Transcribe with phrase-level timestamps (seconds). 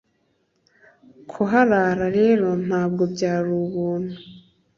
[1.29, 4.15] kuharara rero ntabwo byari ubuntu